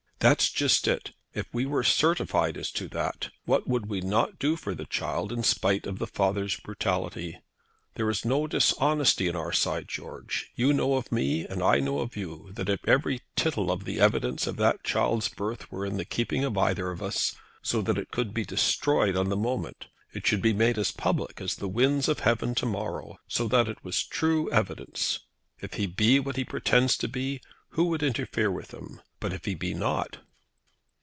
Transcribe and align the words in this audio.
"That's 0.29 0.51
just 0.51 0.87
it. 0.87 1.13
If 1.33 1.47
we 1.51 1.65
were 1.65 1.81
certified 1.83 2.55
as 2.55 2.69
to 2.73 2.87
that, 2.89 3.31
what 3.45 3.67
would 3.67 3.87
we 3.87 4.01
not 4.01 4.37
do 4.37 4.55
for 4.55 4.75
the 4.75 4.85
child 4.85 5.31
in 5.31 5.41
spite 5.41 5.87
of 5.87 5.97
the 5.97 6.05
father's 6.05 6.59
brutality? 6.59 7.41
There 7.95 8.07
is 8.07 8.23
no 8.23 8.45
dishonesty 8.45 9.27
on 9.29 9.35
our 9.35 9.51
side, 9.51 9.87
George. 9.87 10.51
You 10.53 10.73
know 10.73 10.93
of 10.93 11.11
me, 11.11 11.47
and 11.47 11.63
I 11.63 11.79
know 11.79 12.01
of 12.01 12.15
you, 12.15 12.51
that 12.53 12.69
if 12.69 12.81
every 12.87 13.21
tittle 13.35 13.71
of 13.71 13.83
the 13.83 13.99
evidence 13.99 14.45
of 14.45 14.57
that 14.57 14.83
child's 14.83 15.27
birth 15.27 15.71
were 15.71 15.87
in 15.87 15.97
the 15.97 16.05
keeping 16.05 16.43
of 16.43 16.55
either 16.55 16.91
of 16.91 17.01
us, 17.01 17.33
so 17.63 17.81
that 17.81 17.97
it 17.97 18.11
could 18.11 18.31
be 18.31 18.45
destroyed 18.45 19.17
on 19.17 19.29
the 19.29 19.35
moment, 19.35 19.87
it 20.13 20.27
should 20.27 20.43
be 20.43 20.53
made 20.53 20.77
as 20.77 20.91
public 20.91 21.41
as 21.41 21.55
the 21.55 21.67
winds 21.67 22.07
of 22.07 22.19
heaven 22.19 22.53
to 22.53 22.67
morrow, 22.67 23.17
so 23.27 23.47
that 23.47 23.67
it 23.67 23.83
was 23.83 24.03
true 24.05 24.51
evidence. 24.51 25.21
If 25.61 25.73
he 25.73 25.87
be 25.87 26.19
what 26.19 26.35
he 26.35 26.45
pretends 26.45 26.95
to 26.97 27.07
be, 27.07 27.41
who 27.75 27.85
would 27.85 28.03
interfere 28.03 28.51
with 28.51 28.71
him? 28.71 29.01
But 29.21 29.31
if 29.31 29.45
he 29.45 29.53
be 29.55 29.73
not?" 29.73 30.17